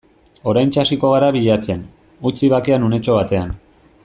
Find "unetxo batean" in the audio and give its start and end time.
2.89-3.59